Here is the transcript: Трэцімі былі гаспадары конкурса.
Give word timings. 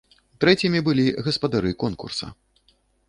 Трэцімі 0.45 0.79
былі 0.87 1.05
гаспадары 1.27 1.75
конкурса. 1.85 2.31